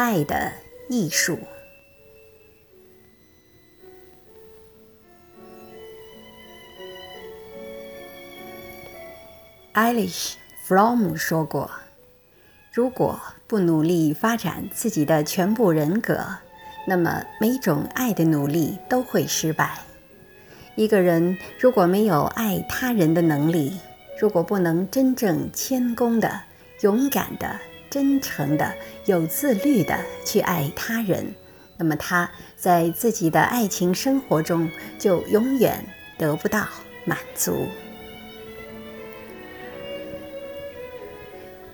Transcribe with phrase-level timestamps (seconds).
[0.00, 0.50] 爱的
[0.88, 1.38] 艺术。
[9.72, 11.70] 艾丽丝·弗洛姆说过
[12.72, 16.18] ：“如果不努力发展自己的全部人格，
[16.86, 19.80] 那么每种爱的努力都会失败。
[20.76, 23.78] 一个人如果没有爱他人的能力，
[24.18, 26.40] 如果不能真正谦恭的、
[26.80, 27.60] 勇敢的、
[27.90, 28.72] 真诚的、
[29.04, 31.34] 有自律的去爱他人，
[31.76, 35.84] 那么他在自己的爱情生活中就永远
[36.16, 36.68] 得不到
[37.04, 37.66] 满足。”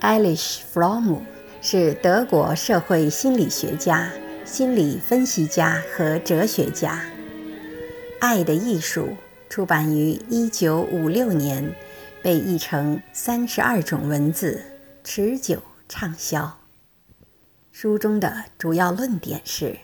[0.00, 1.22] 艾丽丝·弗洛姆
[1.60, 4.10] 是德国社会心理学家、
[4.44, 6.94] 心理分析家和哲学家。
[8.20, 9.08] 《爱的艺术》
[9.48, 11.74] 出版于1956年，
[12.22, 14.62] 被译成三十二种文字，
[15.02, 16.58] 持久畅销。
[17.70, 19.78] 书中的主要论点是：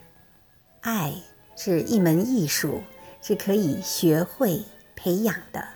[0.80, 1.14] 爱
[1.56, 2.82] 是一门艺术，
[3.20, 4.64] 是可以学会
[4.96, 5.68] 培养的。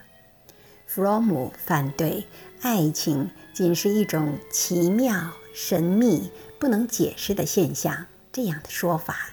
[0.87, 2.27] 弗洛姆反对
[2.63, 9.31] 爱情仅是一种奇妙、神秘、不能解释的现象这样的说法。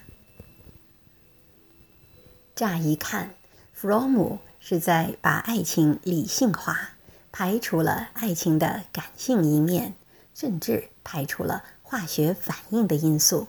[2.54, 3.34] 乍一看，
[3.72, 6.92] 弗洛姆是在把爱情理性化，
[7.32, 9.96] 排除了爱情的感性一面，
[10.34, 13.48] 甚至排除了化学反应的因素。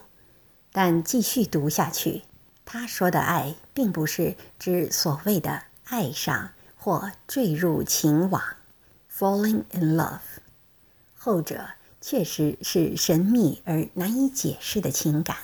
[0.72, 2.22] 但继续读下去，
[2.64, 6.50] 他说的爱并不是指所谓的爱上。
[6.76, 8.42] 或坠入情网
[9.10, 10.18] ，falling in love，
[11.14, 11.66] 后者
[11.98, 15.34] 确实是神秘而难以解释的情感，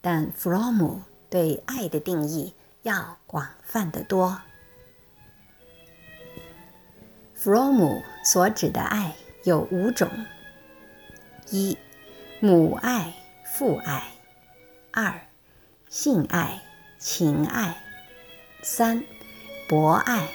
[0.00, 4.40] 但弗洛姆对爱的定义要广泛得多。
[7.34, 10.08] 弗洛姆所指的爱有五种：
[11.52, 11.76] 一、
[12.40, 13.12] 母爱、
[13.44, 14.00] 父爱；
[14.90, 15.20] 二、
[15.90, 16.62] 性爱、
[16.98, 17.74] 情爱；
[18.62, 19.04] 三、
[19.68, 20.26] 博爱。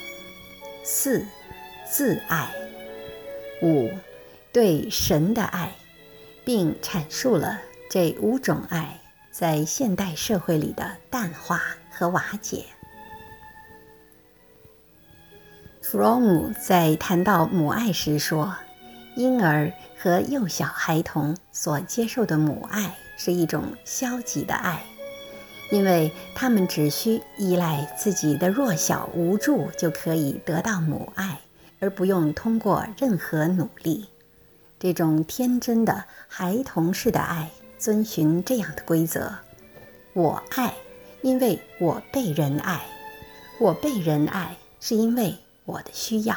[0.84, 1.26] 四，
[1.90, 2.46] 自爱；
[3.64, 3.90] 五，
[4.54, 5.76] 对神的爱，
[6.46, 9.02] 并阐述了这五种爱
[9.32, 12.64] 在现代社会里的淡化和瓦解。
[15.82, 18.56] 弗洛姆在谈到母爱时说
[19.18, 24.82] ：“婴儿和幼小孩童所接受的母爱是一种消极的爱。”
[25.70, 31.42] 因为他们只需依赖自己的弱小无助就可以得到母爱，
[31.80, 34.08] 而不用通过任何努力。
[34.80, 39.34] 这种天真的孩童式的爱遵循这样的规则：
[40.14, 40.74] 我爱，
[41.22, 42.80] 因为我被人爱；
[43.60, 45.36] 我被人爱，是因为
[45.66, 46.36] 我的需要。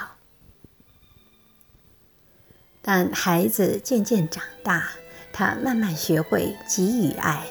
[2.82, 4.90] 但孩子渐渐长大，
[5.32, 7.46] 他慢慢学会给予爱。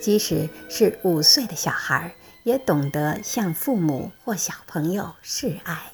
[0.00, 5.92] 即使是五岁的小孩，也懂得向父母或小朋友示爱，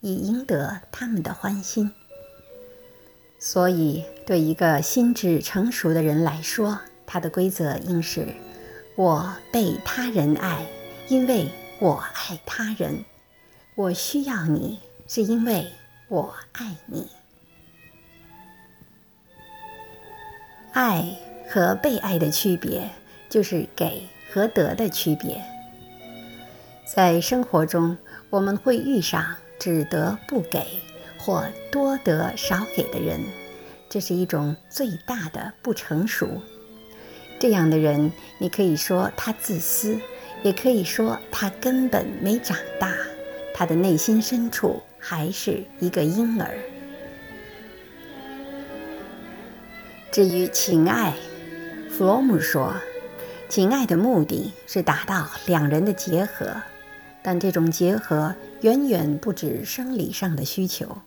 [0.00, 1.92] 以赢得他们的欢心。
[3.40, 8.34] 所以，对一个心智成熟的人来说，他的规则应是：
[8.96, 10.66] 我被他人爱，
[11.08, 11.48] 因为
[11.78, 13.04] 我爱他人；
[13.76, 15.72] 我需要你，是因为
[16.08, 17.06] 我爱你。
[20.78, 21.04] 爱
[21.50, 22.88] 和被爱的区别。
[23.30, 25.44] 就是给和得的区别。
[26.86, 27.94] 在生活中，
[28.30, 30.64] 我们会遇上只得不给
[31.18, 33.20] 或多得少给的人，
[33.86, 36.40] 这是一种最大的不成熟。
[37.38, 40.00] 这样的人，你可以说他自私，
[40.42, 42.94] 也可以说他根本没长大，
[43.52, 46.56] 他的内心深处还是一个婴儿。
[50.10, 51.14] 至于情爱，
[51.90, 52.74] 弗洛姆说。
[53.48, 56.54] 情爱的目的是达到两人的结合，
[57.22, 60.98] 但这种结合远远不止生理上的需求。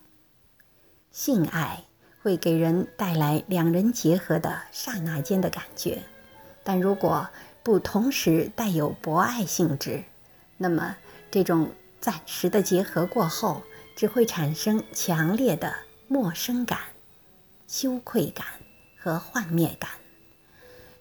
[1.10, 1.84] 性爱
[2.20, 6.02] 会给人带来两人结合的刹那间的感觉，
[6.64, 7.28] 但如果
[7.62, 10.02] 不同时带有博爱性质，
[10.56, 10.96] 那么
[11.30, 13.62] 这种暂时的结合过后，
[13.96, 15.72] 只会产生强烈的
[16.08, 16.78] 陌生感、
[17.68, 18.46] 羞愧感
[19.02, 19.90] 和幻灭感。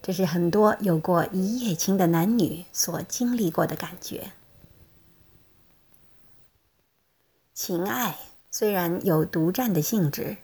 [0.01, 4.31] 这是很多有过一夜情的男女所经历过的感觉。
[7.53, 8.17] 情爱
[8.49, 10.37] 虽然有独占的性质，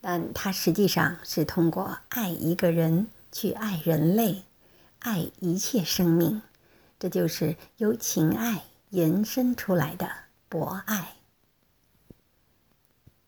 [0.00, 4.44] 但它实际上是通过爱一个人去爱人类，
[5.00, 6.42] 爱一切生命。
[7.00, 10.08] 这就是由情爱延伸出来的
[10.48, 11.16] 博爱。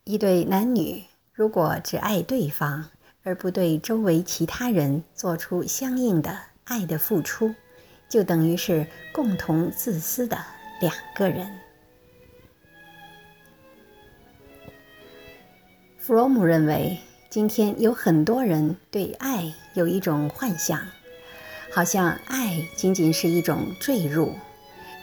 [0.05, 2.91] 一对男女如果只爱对方，
[3.25, 7.55] 而不对周围其他人做出相应的爱的付出，
[8.09, 10.37] 就等于是共同自私的
[10.81, 11.47] 两个人。
[15.99, 16.99] 弗洛姆认为，
[17.31, 20.85] 今天有很多人对爱有一种幻想，
[21.73, 24.35] 好像爱仅仅是一种坠入，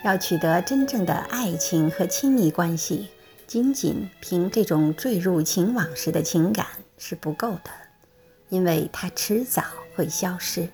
[0.03, 3.07] 要取得真正的爱情和亲密关系，
[3.47, 6.67] 仅仅凭这种坠入情网时的情感
[6.97, 7.71] 是不够的，
[8.49, 9.63] 因为它迟早
[9.95, 10.67] 会消失。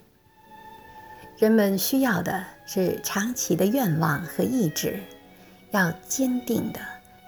[1.38, 5.00] 人们需要的是长期的愿望和意志，
[5.72, 6.80] 要坚定的、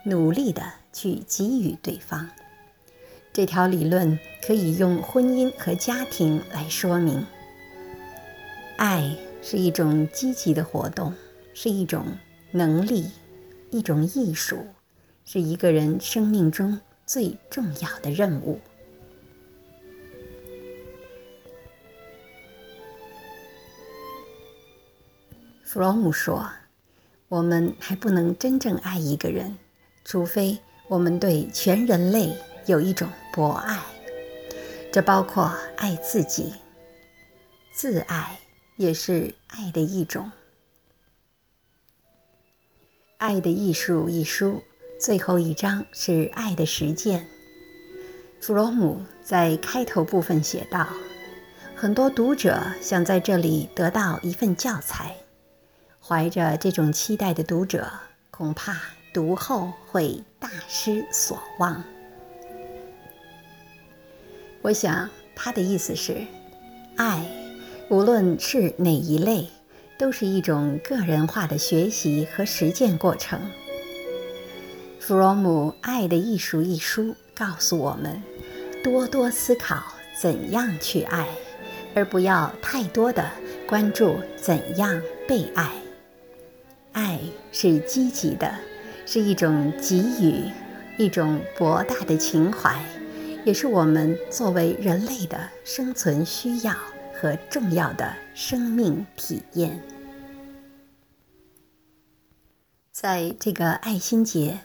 [0.03, 0.63] 努力的
[0.93, 2.29] 去给予对方。
[3.33, 7.25] 这条理论可以用婚姻和家庭来说明。
[8.77, 11.13] 爱是一种积极的活动，
[11.53, 12.05] 是一种
[12.51, 13.11] 能力，
[13.69, 14.65] 一种艺术，
[15.25, 18.59] 是一个人生命中最重要的任务。
[25.67, 26.49] 弗洛姆说
[27.27, 29.57] ：“我们还不能真正爱一个人，
[30.05, 32.33] 除非我们对全人类。”
[32.67, 33.81] 有一种博爱，
[34.91, 36.53] 这包括爱自己，
[37.73, 38.39] 自爱
[38.75, 40.25] 也是爱的一种。
[43.17, 44.61] 《爱的艺术》一书
[44.99, 47.25] 最后一章是爱的实践。
[48.41, 50.87] 弗洛姆在开头部分写道
[51.75, 55.15] ：“很多读者想在这里得到一份教材，
[56.07, 57.91] 怀着这种期待的读者，
[58.31, 58.77] 恐怕
[59.13, 61.83] 读后会大失所望。”
[64.63, 66.25] 我想他的意思是，
[66.95, 67.25] 爱，
[67.89, 69.49] 无论是哪一类，
[69.99, 73.41] 都是一种个人化的学习和实践过程。
[75.01, 78.23] 弗洛姆《爱的艺术》一书告诉我们，
[78.81, 79.83] 多多思考
[80.21, 81.27] 怎样去爱，
[81.93, 83.29] 而不要太多的
[83.67, 85.69] 关注怎样被爱。
[86.97, 87.19] 爱
[87.51, 88.51] 是积极的，
[89.05, 90.51] 是一种给予，
[90.97, 92.83] 一种博大的情怀。
[93.45, 96.73] 也是我们作为人类的生存需要
[97.13, 99.79] 和重要的生命体验。
[102.91, 104.61] 在这个爱心节，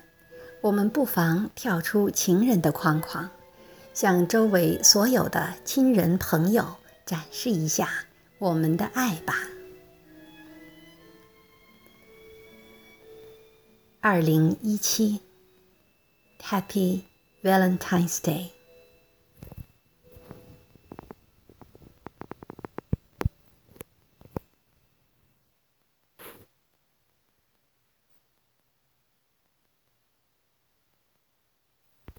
[0.62, 3.28] 我们不妨跳出情人的框框，
[3.92, 7.90] 向周围所有的亲人朋友展示一下
[8.38, 9.34] 我们的爱吧。
[14.01, 15.19] 二零一七，
[16.41, 17.01] Happy
[17.43, 18.51] Valentine's Day。